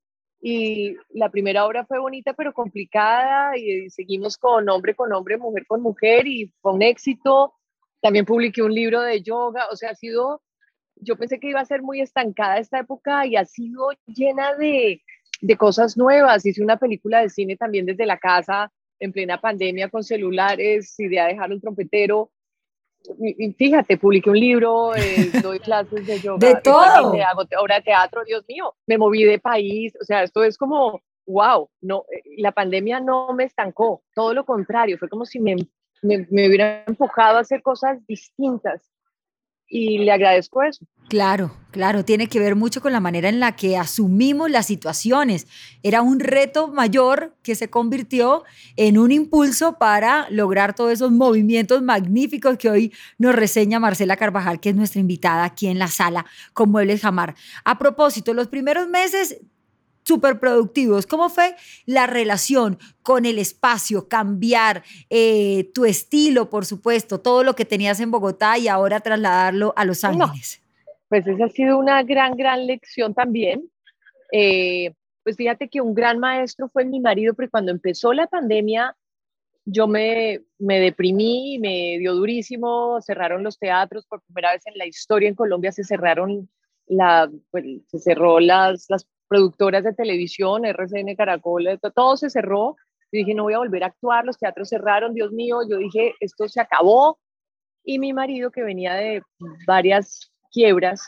y 0.47 0.99
la 1.15 1.31
primera 1.31 1.65
obra 1.65 1.87
fue 1.87 1.99
bonita 1.99 2.35
pero 2.35 2.53
complicada 2.53 3.57
y 3.57 3.89
seguimos 3.89 4.37
con 4.37 4.69
hombre 4.69 4.95
con 4.95 5.11
hombre, 5.15 5.39
mujer 5.39 5.67
con 5.67 5.81
mujer 5.81 6.27
y 6.27 6.53
fue 6.61 6.75
un 6.75 6.83
éxito. 6.83 7.55
También 8.03 8.27
publiqué 8.27 8.63
un 8.63 8.75
libro 8.75 9.01
de 9.01 9.23
yoga, 9.23 9.69
o 9.73 9.77
sea, 9.77 9.93
ha 9.93 9.95
sido, 9.95 10.43
yo 10.97 11.17
pensé 11.17 11.41
que 11.41 11.49
iba 11.49 11.61
a 11.61 11.65
ser 11.65 11.81
muy 11.81 12.03
estancada 12.03 12.59
esta 12.59 12.79
época 12.79 13.25
y 13.25 13.37
ha 13.37 13.47
sido 13.47 13.89
llena 14.05 14.55
de, 14.57 15.01
de 15.41 15.57
cosas 15.57 15.97
nuevas. 15.97 16.45
Hice 16.45 16.63
una 16.63 16.77
película 16.77 17.23
de 17.23 17.31
cine 17.31 17.57
también 17.57 17.87
desde 17.87 18.05
la 18.05 18.19
casa 18.19 18.71
en 19.01 19.13
plena 19.13 19.41
pandemia 19.41 19.89
con 19.89 20.05
celulares, 20.05 21.01
idea 21.01 21.25
de 21.25 21.33
dejar 21.33 21.53
un 21.53 21.61
trompetero 21.63 22.31
fíjate, 23.57 23.97
publiqué 23.99 24.31
un 24.31 24.39
libro, 24.39 24.95
eh, 24.95 25.31
doy 25.43 25.59
clases 25.61 26.07
de 26.07 26.21
yoga, 26.21 26.47
de 26.47 26.61
todo. 26.61 27.13
hago 27.13 27.43
obra 27.61 27.77
de 27.77 27.83
teatro, 27.83 28.25
Dios 28.25 28.45
mío, 28.49 28.75
me 28.87 28.99
moví 28.99 29.25
de 29.25 29.39
país, 29.39 29.95
o 30.01 30.05
sea, 30.05 30.23
esto 30.23 30.45
es 30.45 30.57
como, 30.57 31.03
wow, 31.27 31.69
no, 31.81 32.05
eh, 32.11 32.23
la 32.39 32.53
pandemia 32.53 33.01
no 33.01 33.33
me 33.35 33.45
estancó, 33.45 34.03
todo 34.15 34.35
lo 34.35 34.45
contrario, 34.45 34.99
fue 34.99 35.09
como 35.09 35.27
si 35.27 35.41
me, 35.41 35.57
me, 36.03 36.27
me 36.31 36.49
hubiera 36.49 36.85
enfocado 36.87 37.39
a 37.39 37.41
hacer 37.41 37.63
cosas 37.63 38.05
distintas 38.07 38.94
y 39.69 39.99
le 39.99 40.13
agradezco 40.13 40.63
eso. 40.63 40.87
Claro, 41.09 41.55
claro, 41.71 42.05
tiene 42.05 42.29
que 42.29 42.41
ver 42.41 42.57
mucho 42.57 42.81
con 42.81 42.93
la 42.93 43.01
manera 43.01 43.29
en 43.29 43.39
la 43.39 43.57
que 43.57 43.77
asumimos 43.77 44.51
las 44.51 44.67
situaciones. 44.67 45.47
Era 45.83 46.01
un 46.01 46.19
reto 46.19 46.69
mayor 46.69 47.37
que 47.43 47.55
se 47.55 47.69
convirtió 47.69 48.43
en 48.77 48.97
un 48.97 49.13
impulso 49.13 49.79
para 49.79 50.27
lograr 50.31 50.75
todos 50.75 50.93
esos 50.93 51.13
movimientos 51.13 51.83
magníficos 51.83 52.57
que 52.57 52.71
hoy 52.71 52.93
nos 53.19 53.35
reseña 53.35 53.81
Marcela 53.81 54.17
Carvajal, 54.17 54.61
que 54.61 54.71
es 54.71 54.77
nuestra 54.77 55.01
invitada 55.01 55.45
aquí 55.45 55.67
en 55.67 55.79
la 55.79 55.89
sala 55.89 56.25
con 56.55 56.71
Muebles 56.71 57.03
Jamar. 57.03 57.35
A 57.65 57.79
propósito, 57.79 58.33
los 58.33 58.49
primeros 58.49 58.89
meses 58.89 59.43
súper 60.05 60.39
productivos. 60.39 61.07
¿Cómo 61.07 61.29
fue 61.29 61.57
la 61.87 62.07
relación 62.07 62.79
con 63.03 63.27
el 63.27 63.39
espacio, 63.39 64.09
cambiar 64.09 64.83
eh, 65.11 65.71
tu 65.75 65.85
estilo, 65.85 66.51
por 66.51 66.67
supuesto, 66.67 67.21
todo 67.21 67.43
lo 67.43 67.55
que 67.55 67.65
tenías 67.65 68.01
en 68.01 68.11
Bogotá 68.11 68.59
y 68.59 68.69
ahora 68.69 69.01
trasladarlo 69.01 69.73
a 69.77 69.85
Los 69.85 70.05
Ángeles? 70.05 70.61
pues 71.09 71.27
esa 71.27 71.45
ha 71.45 71.49
sido 71.49 71.79
una 71.79 72.03
gran, 72.03 72.37
gran 72.37 72.67
lección 72.67 73.15
también. 73.15 73.71
Eh, 74.33 74.93
Pues 75.23 75.37
fíjate 75.37 75.69
que 75.69 75.81
un 75.81 75.95
gran 75.95 76.19
maestro 76.19 76.69
fue 76.69 76.85
mi 76.85 77.01
marido, 77.01 77.33
porque 77.35 77.51
cuando 77.51 77.73
empezó 77.73 78.13
la 78.13 78.27
pandemia, 78.27 78.95
yo 79.65 79.87
me, 79.87 80.43
me 80.59 80.79
deprimí, 80.81 81.59
me 81.59 81.99
dio 81.99 82.15
durísimo, 82.15 83.01
cerraron 83.01 83.43
los 83.43 83.59
teatros, 83.59 84.05
por 84.07 84.21
primera 84.23 84.53
vez 84.53 84.67
en 84.67 84.77
la 84.77 84.87
historia 84.87 85.29
en 85.29 85.35
Colombia 85.35 85.73
se 85.73 85.85
cerraron, 85.85 86.51
la, 86.87 87.31
pues, 87.51 87.65
se 87.87 87.99
cerró 87.99 88.39
las, 88.41 88.87
las 88.91 89.07
productoras 89.29 89.85
de 89.85 89.93
televisión, 89.93 90.65
RCN, 90.65 91.15
Caracol, 91.17 91.79
todo 91.95 92.17
se 92.17 92.31
cerró. 92.31 92.77
Yo 93.13 93.19
dije, 93.19 93.35
no 93.35 93.45
voy 93.45 93.55
a 93.55 93.59
volver 93.59 93.85
a 93.85 93.89
actuar, 93.89 94.25
los 94.25 94.39
teatros 94.39 94.69
cerraron, 94.69 95.15
Dios 95.15 95.33
mío, 95.33 95.61
yo 95.69 95.77
dije, 95.79 96.15
esto 96.21 96.49
se 96.49 96.61
acabó. 96.61 97.19
Y 97.85 97.99
mi 97.99 98.13
marido, 98.13 98.51
que 98.51 98.63
venía 98.63 98.95
de 98.95 99.23
varias 99.67 100.33
quiebras, 100.51 101.07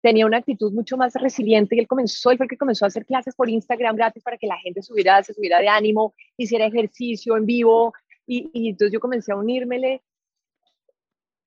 tenía 0.00 0.26
una 0.26 0.38
actitud 0.38 0.72
mucho 0.72 0.96
más 0.96 1.14
resiliente 1.14 1.74
y 1.74 1.80
él 1.80 1.88
comenzó, 1.88 2.30
él 2.30 2.36
fue 2.36 2.44
el 2.44 2.50
que 2.50 2.58
comenzó 2.58 2.84
a 2.84 2.88
hacer 2.88 3.04
clases 3.04 3.34
por 3.34 3.48
Instagram 3.48 3.96
gratis 3.96 4.22
para 4.22 4.38
que 4.38 4.46
la 4.46 4.58
gente 4.58 4.82
subiera, 4.82 5.22
se 5.22 5.34
subiera 5.34 5.58
de 5.58 5.68
ánimo, 5.68 6.14
hiciera 6.36 6.66
ejercicio 6.66 7.36
en 7.36 7.46
vivo 7.46 7.92
y, 8.26 8.50
y 8.52 8.68
entonces 8.70 8.92
yo 8.92 9.00
comencé 9.00 9.32
a 9.32 9.36
unírmele 9.36 10.02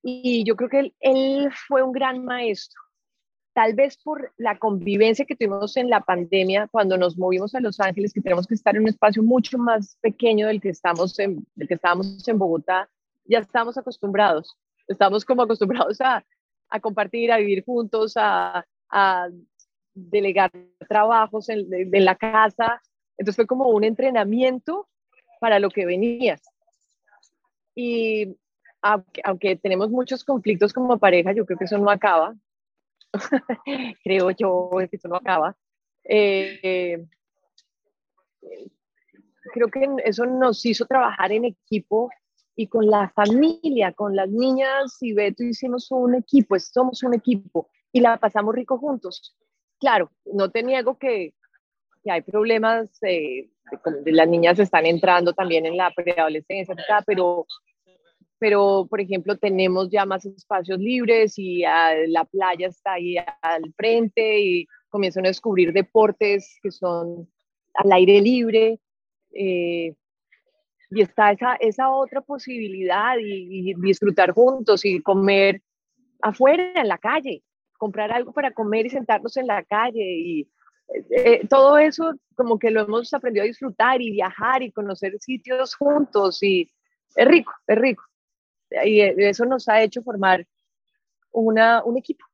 y 0.04 0.44
yo 0.44 0.56
creo 0.56 0.70
que 0.70 0.94
él, 1.00 1.52
fue 1.68 1.84
un 1.84 1.92
gran 1.92 2.26
maestro. 2.26 2.82
Tal 3.54 3.74
vez 3.74 3.98
por 3.98 4.32
la 4.38 4.58
convivencia 4.58 5.26
que 5.26 5.36
tuvimos 5.36 5.76
en 5.76 5.90
la 5.90 6.02
pandemia, 6.02 6.70
cuando 6.72 6.98
nos 6.98 7.18
movimos 7.18 7.54
a 7.54 7.60
Los 7.60 7.80
Ángeles, 7.82 8.14
que 8.14 8.22
tenemos 8.22 8.48
que 8.48 8.54
estar 8.54 8.76
en 8.76 8.84
un 8.84 8.88
espacio 8.88 9.22
mucho 9.24 9.58
más 9.58 9.98
pequeño 10.02 10.48
del 10.48 10.62
que, 10.62 10.70
estamos 10.70 11.20
en, 11.20 11.46
del 11.56 11.68
que 11.68 11.74
estábamos 11.74 12.26
en 12.28 12.38
Bogotá, 12.38 12.90
ya 13.26 13.40
estamos 13.40 13.78
acostumbrados. 13.78 14.58
Estamos 14.88 15.26
como 15.26 15.42
acostumbrados 15.42 16.00
a, 16.00 16.24
a 16.72 16.80
compartir, 16.80 17.32
a 17.32 17.38
vivir 17.38 17.64
juntos, 17.64 18.14
a, 18.16 18.66
delegar 19.94 20.52
trabajos 20.88 21.50
en, 21.50 21.66
la 22.06 22.16
casa. 22.16 22.82
Entonces 23.18 23.36
fue 23.36 23.48
como 23.48 23.70
un 23.70 23.84
entrenamiento 23.84 24.88
para 25.40 25.60
lo 25.60 25.70
que 25.70 25.86
venías. 25.86 26.42
Y 27.76 28.38
aunque, 28.82 29.22
aunque 29.24 29.56
tenemos 29.58 29.90
muchos 29.90 30.24
conflictos 30.24 30.74
como 30.74 30.98
pareja, 30.98 31.34
yo 31.34 31.46
creo 31.46 31.58
que 31.58 31.66
eso 31.66 31.78
no 31.78 31.90
acaba. 31.90 32.36
creo 34.04 34.32
yo 34.32 34.70
que 34.90 34.96
eso 34.96 35.08
no 35.08 35.16
acaba. 35.18 35.56
Eh, 36.04 37.06
creo 39.54 39.68
que 39.68 39.88
eso 40.06 40.26
nos 40.26 40.66
hizo 40.66 40.86
trabajar 40.86 41.32
en 41.32 41.46
equipo 41.46 42.10
y 42.56 42.68
con 42.68 42.88
la 42.88 43.10
familia, 43.10 43.94
con 43.94 44.16
las 44.16 44.30
niñas 44.30 44.98
y 45.02 45.14
Beto 45.14 45.44
hicimos 45.44 45.90
un 45.92 46.16
equipo, 46.16 46.58
somos 46.60 47.04
un 47.04 47.14
equipo 47.14 47.70
y 47.92 48.02
la 48.02 48.18
pasamos 48.18 48.56
rico 48.56 48.78
juntos. 48.78 49.36
Claro, 49.80 50.12
no 50.26 50.52
te 50.52 50.64
niego 50.64 50.98
que, 50.98 51.34
que 52.04 52.12
hay 52.12 52.22
problemas, 52.22 53.02
eh, 53.04 53.50
de, 54.04 54.12
las 54.12 54.28
niñas 54.28 54.60
están 54.60 54.86
entrando 54.86 55.34
también 55.34 55.66
en 55.66 55.78
la 55.78 55.92
preadolescencia, 55.92 56.76
pero, 57.06 57.46
pero 58.42 58.88
por 58.90 59.00
ejemplo 59.00 59.38
tenemos 59.38 59.92
ya 59.92 60.04
más 60.04 60.26
espacios 60.26 60.80
libres 60.80 61.38
y 61.38 61.62
la 62.08 62.26
playa 62.26 62.70
está 62.70 62.94
ahí 62.94 63.16
al 63.40 63.72
frente 63.78 64.40
y 64.40 64.68
comienzan 64.90 65.26
a 65.26 65.28
descubrir 65.28 65.72
deportes 65.72 66.58
que 66.64 66.72
son 66.72 67.30
al 67.76 67.92
aire 67.92 68.20
libre. 68.20 68.80
Eh, 69.32 69.94
y 70.90 71.02
está 71.04 71.32
esa, 71.34 71.54
esa 71.60 71.92
otra 71.92 72.22
posibilidad 72.22 73.16
y, 73.20 73.76
disfrutar 73.76 74.32
juntos 74.32 74.86
y 74.86 75.04
comer 75.04 75.62
afuera, 76.24 76.82
en 76.82 76.88
la 76.88 76.98
calle, 76.98 77.44
comprar 77.78 78.12
algo 78.12 78.34
para 78.34 78.52
comer 78.52 78.88
y 78.88 78.90
sentarnos 78.90 79.38
en 79.38 79.46
la 79.46 79.64
calle 79.64 80.04
y 80.04 80.42
eh, 80.42 81.06
eh, 81.12 81.48
todo 81.48 81.78
eso 81.78 82.16
como 82.34 82.58
que 82.58 82.72
lo 82.72 82.82
hemos 82.82 83.14
aprendido 83.14 83.44
a 83.44 83.48
disfrutar 83.48 84.02
y 84.02 84.10
viajar 84.10 84.64
y 84.64 84.72
conocer 84.72 85.14
sitios 85.20 85.76
juntos 85.76 86.42
y 86.42 86.72
es 87.16 87.28
rico, 87.28 87.54
es 87.68 87.78
rico. 87.78 88.04
Y 88.86 89.02
eh, 89.02 89.16
eso 89.18 89.46
nos 89.46 89.68
ha 89.70 89.82
hecho 89.82 90.02
formar 90.02 90.48
una, 91.32 91.84
un 91.84 91.98
equipo. 91.98 92.26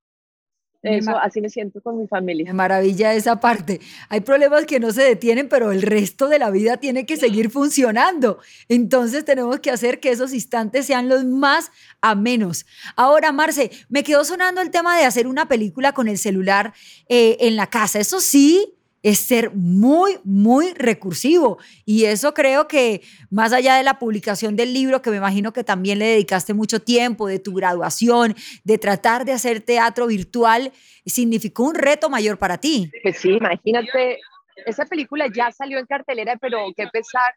Eso, 0.83 1.17
así 1.17 1.41
me 1.41 1.49
siento 1.49 1.81
con 1.81 1.97
mi 1.97 2.07
familia. 2.07 2.53
Maravilla 2.53 3.13
esa 3.13 3.39
parte. 3.39 3.81
Hay 4.09 4.21
problemas 4.21 4.65
que 4.65 4.79
no 4.79 4.91
se 4.91 5.01
detienen, 5.01 5.49
pero 5.49 5.71
el 5.71 5.81
resto 5.81 6.29
de 6.29 6.39
la 6.39 6.49
vida 6.51 6.77
tiene 6.77 7.05
que 7.05 7.17
seguir 7.17 7.49
funcionando. 7.49 8.39
Entonces 8.69 9.25
tenemos 9.25 9.59
que 9.59 9.71
hacer 9.71 9.99
que 9.99 10.11
esos 10.11 10.33
instantes 10.33 10.85
sean 10.85 11.09
los 11.09 11.25
más 11.25 11.71
amenos. 11.99 12.65
Ahora, 12.95 13.31
Marce, 13.31 13.71
me 13.89 14.03
quedó 14.03 14.23
sonando 14.23 14.61
el 14.61 14.71
tema 14.71 14.97
de 14.97 15.05
hacer 15.05 15.27
una 15.27 15.47
película 15.47 15.93
con 15.93 16.07
el 16.07 16.17
celular 16.17 16.73
eh, 17.09 17.37
en 17.41 17.55
la 17.55 17.67
casa. 17.67 17.99
Eso 17.99 18.21
sí, 18.21 18.76
es 19.07 19.19
ser 19.19 19.51
muy, 19.53 20.19
muy 20.25 20.73
recursivo. 20.73 21.59
Y 21.85 22.03
eso 22.03 22.33
creo 22.33 22.67
que 22.67 23.03
más 23.29 23.53
allá 23.53 23.77
de 23.77 23.83
la 23.83 23.99
publicación 23.99 24.57
del 24.57 24.73
libro, 24.73 25.01
que 25.01 25.09
me 25.09 25.15
imagino 25.15 25.53
que 25.53 25.63
también 25.63 25.99
le 25.99 26.07
dedicaste 26.07 26.53
mucho 26.53 26.81
tiempo, 26.81 27.25
de 27.25 27.39
tu 27.39 27.53
graduación, 27.53 28.35
de 28.65 28.77
tratar 28.77 29.23
de 29.23 29.31
hacer 29.31 29.61
teatro 29.61 30.07
virtual, 30.07 30.73
significó 31.05 31.63
un 31.63 31.75
reto 31.75 32.09
mayor 32.09 32.37
para 32.37 32.57
ti. 32.57 32.91
Pues 33.01 33.19
sí, 33.19 33.29
imagínate, 33.29 34.19
esa 34.65 34.85
película 34.85 35.27
ya 35.33 35.51
salió 35.51 35.79
en 35.79 35.85
cartelera, 35.85 36.35
pero 36.35 36.65
qué 36.75 36.87
pesar, 36.87 37.33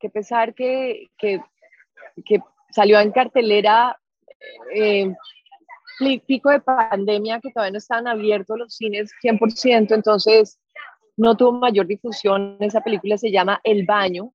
qué 0.00 0.10
pesar 0.10 0.52
que, 0.52 1.10
que, 1.16 1.40
que 2.26 2.40
salió 2.72 2.98
en 2.98 3.12
cartelera. 3.12 3.96
Eh, 4.74 5.14
pico 6.26 6.50
de 6.50 6.58
pandemia 6.58 7.38
que 7.40 7.52
todavía 7.52 7.70
no 7.70 7.78
estaban 7.78 8.08
abiertos 8.08 8.58
los 8.58 8.74
cines 8.74 9.12
100%, 9.22 9.94
entonces 9.94 10.58
no 11.16 11.36
tuvo 11.36 11.52
mayor 11.52 11.86
difusión. 11.86 12.56
Esa 12.60 12.80
película 12.80 13.18
se 13.18 13.30
llama 13.30 13.60
El 13.64 13.84
Baño 13.86 14.32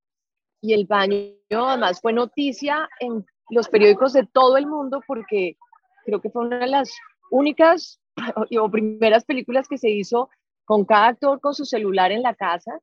y 0.61 0.73
El 0.73 0.85
Baño 0.85 1.33
además 1.51 1.99
fue 2.01 2.13
noticia 2.13 2.89
en 2.99 3.25
los 3.49 3.69
periódicos 3.69 4.13
de 4.13 4.25
todo 4.25 4.57
el 4.57 4.67
mundo 4.67 5.01
porque 5.07 5.57
creo 6.05 6.21
que 6.21 6.29
fue 6.29 6.45
una 6.45 6.59
de 6.59 6.67
las 6.67 6.91
únicas 7.31 7.99
o 8.59 8.69
primeras 8.69 9.25
películas 9.25 9.67
que 9.67 9.77
se 9.77 9.89
hizo 9.89 10.29
con 10.65 10.85
cada 10.85 11.07
actor 11.07 11.39
con 11.39 11.53
su 11.53 11.65
celular 11.65 12.11
en 12.11 12.21
la 12.21 12.35
casa. 12.35 12.79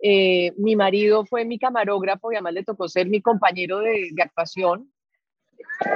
Eh, 0.00 0.52
mi 0.56 0.74
marido 0.74 1.24
fue 1.24 1.44
mi 1.44 1.58
camarógrafo 1.58 2.32
y 2.32 2.36
además 2.36 2.54
le 2.54 2.64
tocó 2.64 2.88
ser 2.88 3.08
mi 3.08 3.20
compañero 3.20 3.78
de, 3.78 4.08
de 4.12 4.22
actuación. 4.22 4.92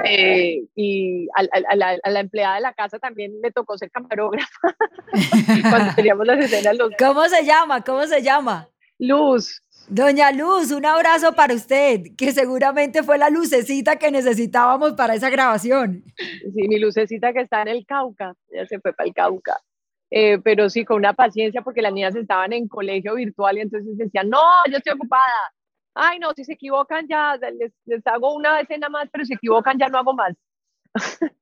Eh, 0.05 0.63
y 0.75 1.27
a, 1.35 1.41
a, 1.69 1.75
la, 1.75 1.97
a, 2.03 2.09
la, 2.09 2.19
empleada 2.19 2.55
de 2.55 2.61
la 2.61 2.73
casa 2.73 2.99
también 2.99 3.39
me 3.41 3.51
tocó 3.51 3.77
ser 3.77 3.89
camarógrafa 3.91 4.75
cuando 5.69 5.95
teníamos 5.95 6.27
las 6.27 6.39
escenas. 6.39 6.77
Los... 6.77 6.91
¿Cómo 6.97 7.27
se 7.27 7.45
llama? 7.45 7.83
¿Cómo 7.83 8.05
se 8.05 8.21
llama? 8.21 8.69
Luz. 8.99 9.61
Doña 9.89 10.31
Luz, 10.33 10.71
un 10.71 10.85
abrazo 10.85 11.33
para 11.33 11.53
usted, 11.53 12.01
que 12.17 12.33
seguramente 12.33 13.03
fue 13.03 13.17
la 13.17 13.29
lucecita 13.29 13.95
que 13.95 14.11
necesitábamos 14.11 14.93
para 14.93 15.15
esa 15.15 15.29
grabación. 15.29 16.03
Sí, 16.17 16.67
mi 16.67 16.77
lucecita 16.77 17.31
que 17.31 17.39
está 17.41 17.61
en 17.61 17.69
el 17.69 17.85
Cauca, 17.85 18.33
ya 18.53 18.65
se 18.65 18.81
fue 18.81 18.91
para 18.91 19.07
el 19.07 19.13
Cauca. 19.13 19.57
Eh, 20.09 20.39
pero 20.43 20.69
sí, 20.69 20.83
con 20.83 20.97
una 20.97 21.13
paciencia 21.13 21.61
porque 21.61 21.81
las 21.81 21.93
niñas 21.93 22.15
estaban 22.15 22.51
en 22.53 22.67
colegio 22.67 23.15
virtual 23.15 23.57
y 23.57 23.61
entonces 23.61 23.97
decían, 23.97 24.29
no, 24.29 24.41
yo 24.69 24.77
estoy 24.77 24.93
ocupada, 24.93 25.23
ay 25.97 26.19
no, 26.19 26.33
si 26.33 26.43
se 26.43 26.53
equivocan 26.53 27.07
ya, 27.07 27.37
les, 27.85 28.07
hago 28.07 28.33
una 28.35 28.59
escena 28.59 28.89
más, 28.89 29.09
pero 29.11 29.25
si 29.25 29.29
se 29.29 29.35
equivocan 29.35 29.77
ya 29.77 29.89
no 29.89 29.97
hago 29.97 30.13
más. 30.13 30.35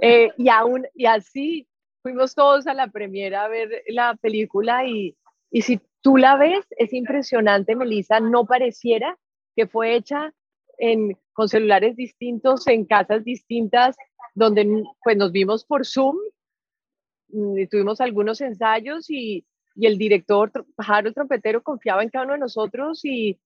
eh, 0.00 0.30
y, 0.36 0.48
aún, 0.48 0.86
y 0.94 1.06
así 1.06 1.68
fuimos 2.02 2.34
todos 2.34 2.66
a 2.66 2.74
la 2.74 2.88
premiera 2.88 3.44
a 3.44 3.48
ver 3.48 3.82
la 3.88 4.14
película 4.14 4.86
y, 4.86 5.16
y 5.50 5.62
si 5.62 5.80
tú 6.00 6.16
la 6.16 6.36
ves, 6.36 6.64
es 6.70 6.92
impresionante, 6.92 7.74
Melissa, 7.74 8.20
no 8.20 8.46
pareciera 8.46 9.18
que 9.54 9.66
fue 9.66 9.96
hecha 9.96 10.32
en, 10.78 11.18
con 11.32 11.48
celulares 11.48 11.96
distintos, 11.96 12.66
en 12.68 12.84
casas 12.84 13.24
distintas, 13.24 13.96
donde 14.34 14.84
pues 15.02 15.16
nos 15.16 15.32
vimos 15.32 15.64
por 15.64 15.86
Zoom, 15.86 16.16
mm, 17.28 17.58
y 17.58 17.66
tuvimos 17.66 18.00
algunos 18.00 18.40
ensayos 18.40 19.10
y, 19.10 19.46
y 19.74 19.86
el 19.86 19.98
director, 19.98 20.52
Jaro 20.78 21.12
Trompetero, 21.12 21.62
confiaba 21.62 22.02
en 22.02 22.10
cada 22.10 22.24
uno 22.24 22.34
de 22.34 22.40
nosotros 22.40 23.04
y, 23.04 23.38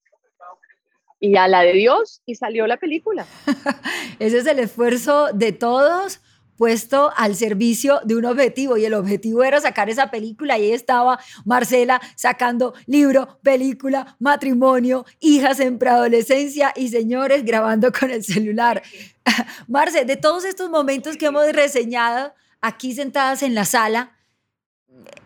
y 1.20 1.36
a 1.36 1.46
la 1.46 1.60
de 1.60 1.74
Dios 1.74 2.22
y 2.26 2.34
salió 2.34 2.66
la 2.66 2.78
película. 2.78 3.26
Ese 4.18 4.38
es 4.38 4.46
el 4.46 4.58
esfuerzo 4.58 5.28
de 5.32 5.52
todos 5.52 6.20
puesto 6.60 7.10
al 7.16 7.36
servicio 7.36 8.00
de 8.04 8.16
un 8.16 8.26
objetivo 8.26 8.76
y 8.76 8.84
el 8.84 8.92
objetivo 8.92 9.42
era 9.42 9.62
sacar 9.62 9.88
esa 9.88 10.10
película 10.10 10.58
y 10.58 10.64
ahí 10.64 10.72
estaba 10.72 11.18
Marcela 11.46 12.02
sacando 12.16 12.74
libro, 12.84 13.38
película, 13.42 14.16
matrimonio, 14.18 15.06
hijas 15.20 15.58
en 15.60 15.78
preadolescencia 15.78 16.74
y 16.76 16.88
señores 16.88 17.46
grabando 17.46 17.90
con 17.92 18.10
el 18.10 18.22
celular. 18.22 18.82
Marce, 19.68 20.04
de 20.04 20.16
todos 20.18 20.44
estos 20.44 20.68
momentos 20.68 21.16
que 21.16 21.26
hemos 21.26 21.50
reseñado 21.50 22.34
aquí 22.60 22.94
sentadas 22.94 23.42
en 23.42 23.54
la 23.54 23.64
sala, 23.64 24.18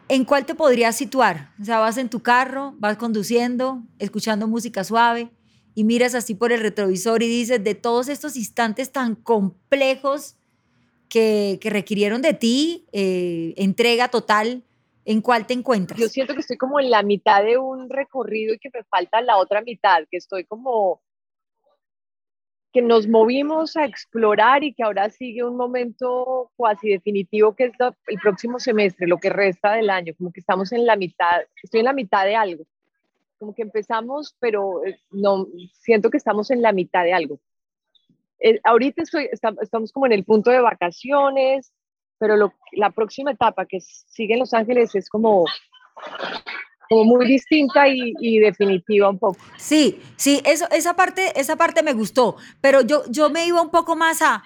¿en 0.09 0.25
cuál 0.25 0.47
te 0.47 0.55
podrías 0.55 0.95
situar? 0.95 1.51
O 1.61 1.65
sea, 1.65 1.81
vas 1.81 1.99
en 1.99 2.11
tu 2.11 2.23
carro, 2.23 2.75
vas 2.79 2.97
conduciendo, 2.97 3.83
escuchando 3.99 4.47
música 4.47 4.85
suave, 4.85 5.33
y 5.75 5.85
miras 5.85 6.14
así 6.14 6.35
por 6.35 6.52
el 6.52 6.61
retrovisor 6.61 7.23
y 7.23 7.28
dices, 7.28 7.62
de 7.62 7.75
todos 7.75 8.09
estos 8.09 8.37
instantes 8.37 8.93
tan 8.93 9.14
complejos 9.14 10.37
que, 11.09 11.59
que 11.61 11.71
requirieron 11.71 12.23
de 12.23 12.35
ti, 12.35 12.87
eh, 12.93 13.54
entrega 13.57 14.09
total, 14.09 14.64
¿En 15.07 15.21
cuál 15.21 15.47
te 15.47 15.52
encuentras? 15.52 16.00
Yo 16.00 16.09
siento 16.09 16.35
que 16.35 16.40
estoy 16.40 16.57
como 16.57 16.81
en 16.81 16.90
la 16.90 17.02
mitad 17.02 17.45
de 17.45 17.59
un 17.59 17.90
recorrido 17.90 18.54
y 18.54 18.59
que 18.59 18.71
me 18.73 18.83
falta 18.85 19.21
la 19.21 19.37
otra 19.37 19.61
mitad, 19.61 20.04
que 20.11 20.16
estoy 20.16 20.45
como 20.45 21.02
que 22.73 22.83
nos 22.83 23.07
movimos 23.07 23.76
a 23.76 23.85
explorar 23.85 24.64
y 24.64 24.75
que 24.75 24.83
ahora 24.83 25.09
sigue 25.09 25.45
un 25.45 25.57
momento 25.57 26.50
cuasi 26.57 26.88
definitivo 26.88 27.54
que 27.54 27.66
es 27.66 27.73
el 28.09 28.19
próximo 28.19 28.59
semestre, 28.59 29.07
lo 29.07 29.19
que 29.19 29.31
resta 29.31 29.75
del 29.75 29.90
año, 29.90 30.12
como 30.19 30.33
que 30.33 30.40
estamos 30.40 30.73
en 30.73 30.85
la 30.85 30.97
mitad, 30.97 31.43
estoy 31.62 31.81
en 31.81 31.87
la 31.87 31.93
mitad 31.93 32.25
de 32.25 32.35
algo, 32.35 32.64
como 33.45 33.55
que 33.55 33.63
empezamos, 33.63 34.35
pero 34.41 34.83
eh, 34.87 34.99
no, 35.11 35.47
siento 35.75 36.09
que 36.09 36.17
estamos 36.17 36.51
en 36.51 36.63
la 36.63 36.73
mitad 36.73 37.05
de 37.05 37.13
algo. 37.13 37.39
Eh, 38.41 38.59
ahorita 38.65 39.03
estoy, 39.03 39.29
estamos 39.31 39.93
como 39.93 40.07
en 40.07 40.13
el 40.13 40.25
punto 40.25 40.51
de 40.51 40.61
vacaciones, 40.61 41.71
pero 42.19 42.37
lo, 42.37 42.55
la 42.73 42.91
próxima 42.91 43.33
etapa 43.33 43.67
que 43.67 43.81
sigue 43.83 44.33
en 44.33 44.41
Los 44.41 44.55
Ángeles 44.55 44.95
es 44.95 45.11
como 45.11 45.45
como 46.89 47.05
muy 47.05 47.27
distinta 47.27 47.87
y, 47.89 48.39
definitiva 48.39 49.09
un 49.09 49.19
poco. 49.19 49.39
Sí, 49.57 50.01
sí, 50.17 50.43
eso, 50.45 50.67
esa, 50.71 50.95
parte, 50.95 51.39
esa 51.39 51.57
parte 51.57 51.83
me 51.83 51.93
gustó, 51.93 52.37
pero 52.61 52.83
yo, 52.83 53.03
yo 53.11 53.31
me 53.31 53.47
iba 53.47 53.61
un 53.61 53.71
poco 53.71 53.97
más 53.97 54.21
a, 54.23 54.43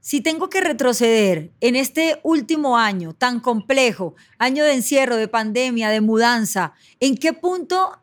si 0.00 0.20
tengo 0.20 0.50
que 0.50 0.60
retroceder 0.60 1.50
en 1.60 1.76
este 1.76 2.20
último 2.22 2.76
año 2.76 3.14
tan 3.14 3.40
complejo, 3.40 4.14
año 4.38 4.64
de 4.64 4.74
encierro, 4.74 5.16
de 5.16 5.28
pandemia, 5.28 5.90
de 5.90 6.00
mudanza, 6.00 6.72
¿en 7.00 7.16
qué 7.16 7.32
punto 7.32 7.98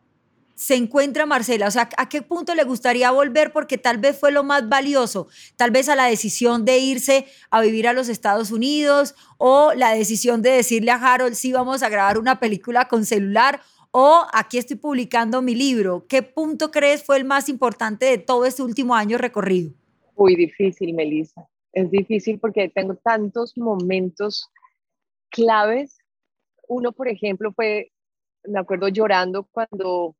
se 0.62 0.75
encuentra 0.75 1.25
Marcela? 1.25 1.68
O 1.68 1.72
sea, 1.72 1.89
¿a 1.98 2.08
qué 2.08 2.22
punto 2.22 2.53
le 2.53 2.63
gustaría 2.63 3.10
volver? 3.10 3.51
Porque 3.51 3.80
tal 3.80 3.98
vez 3.98 4.20
fue 4.20 4.32
lo 4.32 4.44
más 4.44 4.70
valioso, 4.70 5.27
tal 5.56 5.72
vez 5.72 5.89
a 5.89 5.96
la 5.96 6.06
decisión 6.06 6.65
de 6.65 6.77
irse 6.77 7.25
a 7.50 7.62
vivir 7.62 7.88
a 7.88 7.94
los 7.94 8.10
Estados 8.10 8.51
Unidos 8.51 9.15
o 9.39 9.74
la 9.74 9.91
decisión 9.91 10.44
de 10.44 10.51
decirle 10.51 10.91
a 10.91 10.98
Harold, 10.98 11.34
sí, 11.34 11.51
vamos 11.51 11.82
a 11.82 11.89
grabar 11.89 12.20
una 12.20 12.39
película 12.39 12.88
con 12.88 13.06
celular 13.06 13.60
o 13.89 14.24
aquí 14.32 14.60
estoy 14.60 14.77
publicando 14.77 15.41
mi 15.41 15.56
libro. 15.56 16.06
¿Qué 16.08 16.22
punto 16.22 16.70
crees 16.70 17.03
fue 17.03 17.18
el 17.18 17.25
más 17.25 17.50
importante 17.50 18.06
de 18.06 18.20
todo 18.20 18.46
este 18.46 18.62
último 18.62 18.94
año 18.94 19.18
recorrido? 19.18 19.72
Muy 20.15 20.36
difícil, 20.36 20.94
Melissa. 20.94 21.50
Es 21.74 21.89
difícil 21.89 22.38
porque 22.38 22.70
tengo 22.70 22.94
tantos 22.98 23.58
momentos 23.58 24.51
claves. 25.32 25.98
Uno, 26.68 26.91
por 26.91 27.08
ejemplo, 27.08 27.51
fue, 27.51 27.91
me 28.44 28.60
acuerdo 28.60 28.89
llorando 28.89 29.48
cuando 29.51 30.15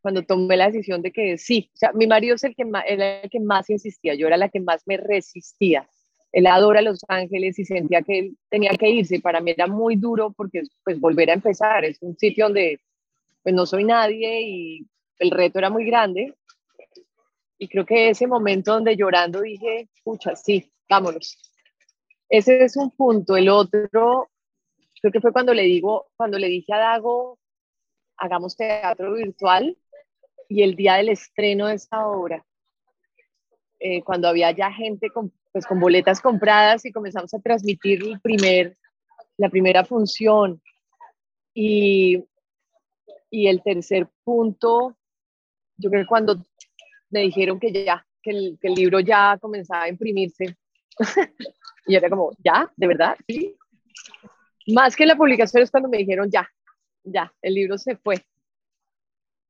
cuando 0.00 0.22
tomé 0.22 0.56
la 0.56 0.66
decisión 0.66 1.02
de 1.02 1.12
que 1.12 1.38
sí, 1.38 1.70
o 1.74 1.76
sea, 1.76 1.92
mi 1.92 2.06
marido 2.06 2.34
es 2.34 2.44
el 2.44 2.54
que 2.54 2.64
más, 2.64 2.84
el 2.86 3.28
que 3.30 3.40
más 3.40 3.68
insistía, 3.70 4.14
yo 4.14 4.26
era 4.26 4.36
la 4.36 4.48
que 4.48 4.60
más 4.60 4.82
me 4.86 4.96
resistía. 4.96 5.88
Él 6.32 6.46
adora 6.46 6.80
Los 6.80 7.04
Ángeles 7.08 7.58
y 7.58 7.64
sentía 7.64 8.02
que 8.02 8.18
él 8.18 8.36
tenía 8.48 8.70
que 8.78 8.88
irse. 8.88 9.20
Para 9.20 9.40
mí 9.40 9.50
era 9.50 9.66
muy 9.66 9.96
duro 9.96 10.32
porque 10.32 10.62
pues 10.84 11.00
volver 11.00 11.30
a 11.30 11.34
empezar, 11.34 11.84
es 11.84 11.98
un 12.02 12.16
sitio 12.16 12.46
donde 12.46 12.80
pues 13.42 13.54
no 13.54 13.66
soy 13.66 13.84
nadie 13.84 14.42
y 14.42 14.86
el 15.18 15.30
reto 15.30 15.58
era 15.58 15.70
muy 15.70 15.84
grande. 15.84 16.34
Y 17.58 17.68
creo 17.68 17.84
que 17.84 18.10
ese 18.10 18.26
momento 18.26 18.72
donde 18.72 18.96
llorando 18.96 19.40
dije, 19.40 19.88
pucha, 20.04 20.34
sí, 20.36 20.72
vámonos. 20.88 21.36
Ese 22.28 22.64
es 22.64 22.76
un 22.76 22.90
punto. 22.92 23.36
El 23.36 23.48
otro, 23.48 24.30
creo 25.00 25.12
que 25.12 25.20
fue 25.20 25.32
cuando 25.32 25.52
le 25.52 25.62
digo, 25.64 26.06
cuando 26.16 26.38
le 26.38 26.46
dije 26.48 26.72
a 26.72 26.78
Dago, 26.78 27.38
hagamos 28.16 28.56
teatro 28.56 29.14
virtual 29.14 29.76
y 30.50 30.64
el 30.64 30.74
día 30.74 30.96
del 30.96 31.10
estreno 31.10 31.68
de 31.68 31.74
esa 31.76 32.08
obra, 32.08 32.44
eh, 33.78 34.02
cuando 34.02 34.26
había 34.28 34.50
ya 34.50 34.72
gente 34.72 35.08
con, 35.10 35.32
pues, 35.52 35.64
con 35.64 35.78
boletas 35.78 36.20
compradas 36.20 36.84
y 36.84 36.90
comenzamos 36.90 37.32
a 37.32 37.38
transmitir 37.38 38.02
el 38.02 38.20
primer, 38.20 38.76
la 39.36 39.48
primera 39.48 39.84
función. 39.84 40.60
Y, 41.54 42.24
y 43.30 43.46
el 43.46 43.62
tercer 43.62 44.08
punto, 44.24 44.96
yo 45.76 45.88
creo 45.88 46.02
que 46.02 46.08
cuando 46.08 46.44
me 47.10 47.20
dijeron 47.20 47.60
que 47.60 47.72
ya, 47.72 48.04
que 48.20 48.30
el, 48.30 48.58
que 48.60 48.68
el 48.68 48.74
libro 48.74 48.98
ya 48.98 49.38
comenzaba 49.40 49.84
a 49.84 49.88
imprimirse, 49.88 50.56
y 51.86 51.94
era 51.94 52.10
como, 52.10 52.32
¿ya? 52.44 52.68
¿De 52.76 52.88
verdad? 52.88 53.16
Sí. 53.28 53.56
Más 54.66 54.96
que 54.96 55.06
la 55.06 55.16
publicación 55.16 55.62
es 55.62 55.70
cuando 55.70 55.88
me 55.88 55.98
dijeron, 55.98 56.28
ya, 56.28 56.50
ya, 57.04 57.32
el 57.40 57.54
libro 57.54 57.78
se 57.78 57.94
fue 57.94 58.16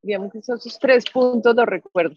digamos 0.03 0.33
que 0.33 0.39
esos 0.39 0.79
tres 0.79 1.05
puntos 1.11 1.55
los 1.55 1.67
recuerdo. 1.67 2.15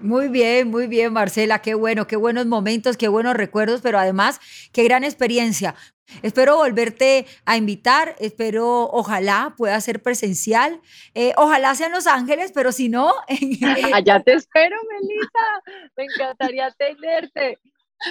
Muy 0.00 0.28
bien, 0.28 0.68
muy 0.68 0.88
bien, 0.88 1.12
Marcela, 1.12 1.60
qué 1.60 1.74
bueno, 1.74 2.08
qué 2.08 2.16
buenos 2.16 2.46
momentos, 2.46 2.96
qué 2.96 3.06
buenos 3.06 3.34
recuerdos, 3.34 3.82
pero 3.82 3.98
además, 4.00 4.40
qué 4.72 4.82
gran 4.82 5.04
experiencia. 5.04 5.76
Espero 6.22 6.56
volverte 6.56 7.24
a 7.46 7.56
invitar, 7.56 8.16
espero, 8.18 8.90
ojalá 8.90 9.54
pueda 9.56 9.80
ser 9.80 10.02
presencial, 10.02 10.80
eh, 11.14 11.32
ojalá 11.36 11.74
sea 11.76 11.86
en 11.86 11.92
Los 11.92 12.08
Ángeles, 12.08 12.50
pero 12.52 12.72
si 12.72 12.88
no... 12.88 13.12
Allá 13.94 14.20
te 14.20 14.34
espero, 14.34 14.76
Melita, 14.90 15.90
me 15.96 16.04
encantaría 16.04 16.70
tenerte. 16.72 17.58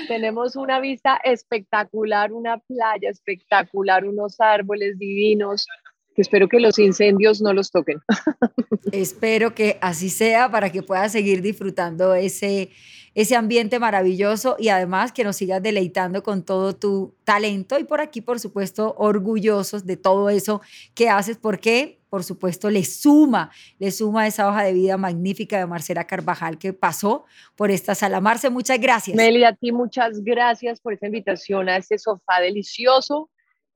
Tenemos 0.07 0.55
una 0.55 0.79
vista 0.79 1.19
espectacular, 1.23 2.31
una 2.31 2.57
playa 2.59 3.09
espectacular, 3.09 4.05
unos 4.05 4.39
árboles 4.39 4.97
divinos, 4.97 5.67
espero 6.17 6.47
que 6.49 6.59
los 6.59 6.77
incendios 6.79 7.41
no 7.41 7.53
los 7.53 7.71
toquen. 7.71 7.99
espero 8.91 9.53
que 9.55 9.77
así 9.81 10.09
sea 10.09 10.49
para 10.51 10.71
que 10.71 10.83
puedas 10.83 11.11
seguir 11.11 11.41
disfrutando 11.41 12.13
ese, 12.13 12.69
ese 13.13 13.35
ambiente 13.35 13.79
maravilloso 13.79 14.55
y 14.59 14.69
además 14.69 15.11
que 15.11 15.23
nos 15.23 15.35
sigas 15.35 15.61
deleitando 15.61 16.23
con 16.23 16.43
todo 16.43 16.75
tu 16.75 17.15
talento 17.23 17.79
y 17.79 17.83
por 17.83 18.01
aquí, 18.01 18.21
por 18.21 18.39
supuesto, 18.39 18.95
orgullosos 18.97 19.85
de 19.85 19.97
todo 19.97 20.29
eso 20.29 20.61
que 20.93 21.09
haces 21.09 21.37
porque, 21.37 22.01
por 22.09 22.23
supuesto, 22.23 22.69
le 22.69 22.83
suma, 22.83 23.51
le 23.79 23.91
suma 23.91 24.27
esa 24.27 24.47
hoja 24.47 24.63
de 24.63 24.73
vida 24.73 24.97
magnífica 24.97 25.57
de 25.57 25.65
Marcela 25.65 26.05
Carvajal 26.05 26.57
que 26.57 26.73
pasó 26.73 27.25
por 27.55 27.71
esta 27.71 27.95
sala. 27.95 28.21
Marce, 28.21 28.49
muchas 28.49 28.79
gracias. 28.79 29.15
Meli, 29.15 29.43
a 29.43 29.53
ti 29.53 29.71
muchas 29.71 30.21
gracias 30.23 30.79
por 30.81 30.93
esa 30.93 31.07
invitación 31.07 31.69
a 31.69 31.77
este 31.77 31.97
sofá 31.97 32.39
delicioso. 32.41 33.29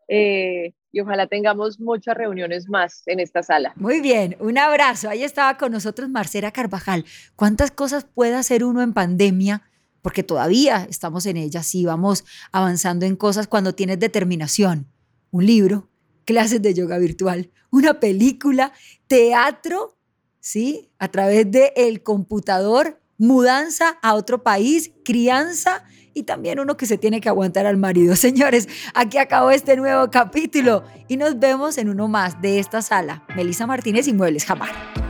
Eh, 0.07 0.73
y 0.91 1.01
ojalá 1.01 1.27
tengamos 1.27 1.79
muchas 1.79 2.15
reuniones 2.15 2.69
más 2.69 3.03
en 3.05 3.19
esta 3.19 3.43
sala. 3.43 3.73
Muy 3.75 3.99
bien, 3.99 4.37
un 4.39 4.57
abrazo. 4.57 5.09
Ahí 5.09 5.23
estaba 5.23 5.57
con 5.57 5.71
nosotros 5.71 6.09
Marcela 6.09 6.51
Carvajal. 6.51 7.03
¿Cuántas 7.35 7.71
cosas 7.71 8.05
puede 8.05 8.35
hacer 8.35 8.63
uno 8.63 8.81
en 8.81 8.93
pandemia? 8.93 9.63
Porque 10.01 10.23
todavía 10.23 10.87
estamos 10.89 11.25
en 11.25 11.35
ella, 11.35 11.63
sí, 11.63 11.83
vamos 11.83 12.23
avanzando 12.51 13.05
en 13.05 13.15
cosas 13.15 13.47
cuando 13.47 13.75
tienes 13.75 13.99
determinación. 13.99 14.87
Un 15.31 15.45
libro, 15.45 15.89
clases 16.23 16.61
de 16.61 16.73
yoga 16.73 16.97
virtual, 16.97 17.51
una 17.71 17.99
película, 17.99 18.71
teatro, 19.07 19.97
¿sí? 20.39 20.91
A 20.99 21.09
través 21.09 21.49
del 21.51 21.71
el 21.75 22.03
computador, 22.03 23.01
mudanza 23.17 23.97
a 24.01 24.13
otro 24.13 24.43
país, 24.43 24.91
crianza 25.03 25.83
y 26.13 26.23
también 26.23 26.59
uno 26.59 26.77
que 26.77 26.85
se 26.85 26.97
tiene 26.97 27.21
que 27.21 27.29
aguantar 27.29 27.65
al 27.65 27.77
marido. 27.77 28.15
Señores, 28.17 28.67
aquí 28.93 29.17
acabó 29.17 29.51
este 29.51 29.75
nuevo 29.75 30.09
capítulo 30.09 30.83
y 31.07 31.17
nos 31.17 31.39
vemos 31.39 31.77
en 31.77 31.89
uno 31.89 32.07
más 32.07 32.41
de 32.41 32.59
esta 32.59 32.81
sala. 32.81 33.23
Melissa 33.35 33.67
Martínez 33.67 34.07
y 34.07 34.13
Muebles 34.13 34.45
Jamar. 34.45 35.04